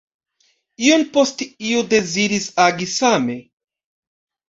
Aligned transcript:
Iom 0.85 1.03
poste 1.17 1.49
iu 1.73 1.85
deziris 1.93 2.51
agi 2.67 2.91
same. 2.97 3.41